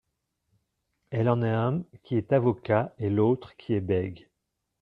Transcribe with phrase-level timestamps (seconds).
[1.11, 4.27] elle en a un qui est avocat et l'autre qui est bègue…